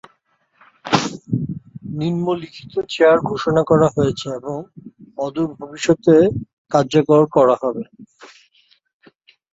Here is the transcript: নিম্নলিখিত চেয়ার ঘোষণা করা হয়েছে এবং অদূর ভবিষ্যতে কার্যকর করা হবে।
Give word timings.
নিম্নলিখিত 1.97 2.73
চেয়ার 2.91 3.17
ঘোষণা 3.29 3.61
করা 3.69 3.87
হয়েছে 3.95 4.27
এবং 4.39 4.57
অদূর 5.17 5.49
ভবিষ্যতে 5.59 6.15
কার্যকর 6.71 7.21
করা 7.35 7.55
হবে। 7.61 7.83